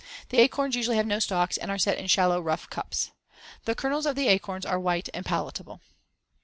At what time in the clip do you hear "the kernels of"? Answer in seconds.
3.65-4.15